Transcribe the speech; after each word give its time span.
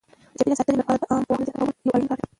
د 0.03 0.03
چاپیریال 0.35 0.57
ساتنې 0.59 0.77
لپاره 0.79 0.97
د 0.99 1.03
عامه 1.09 1.23
پوهاوي 1.27 1.45
زیاتول 1.47 1.71
یو 1.85 1.93
اړین 1.95 2.07
کار 2.09 2.17
دی. 2.19 2.27